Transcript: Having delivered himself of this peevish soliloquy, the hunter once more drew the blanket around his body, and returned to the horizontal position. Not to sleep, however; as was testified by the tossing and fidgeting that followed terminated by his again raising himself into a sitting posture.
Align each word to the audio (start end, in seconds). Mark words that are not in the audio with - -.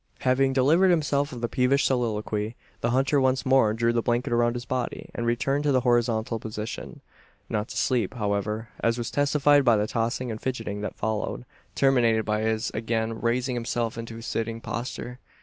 Having 0.21 0.53
delivered 0.53 0.89
himself 0.89 1.31
of 1.31 1.41
this 1.41 1.49
peevish 1.51 1.85
soliloquy, 1.85 2.55
the 2.79 2.89
hunter 2.89 3.21
once 3.21 3.45
more 3.45 3.71
drew 3.71 3.93
the 3.93 4.01
blanket 4.01 4.33
around 4.33 4.55
his 4.55 4.65
body, 4.65 5.11
and 5.13 5.27
returned 5.27 5.63
to 5.63 5.71
the 5.71 5.81
horizontal 5.81 6.39
position. 6.39 7.01
Not 7.49 7.67
to 7.67 7.77
sleep, 7.77 8.15
however; 8.15 8.69
as 8.79 8.97
was 8.97 9.11
testified 9.11 9.63
by 9.63 9.77
the 9.77 9.85
tossing 9.85 10.31
and 10.31 10.41
fidgeting 10.41 10.81
that 10.81 10.95
followed 10.95 11.45
terminated 11.75 12.25
by 12.25 12.41
his 12.41 12.71
again 12.71 13.21
raising 13.21 13.55
himself 13.55 13.95
into 13.95 14.17
a 14.17 14.21
sitting 14.23 14.59
posture. 14.59 15.19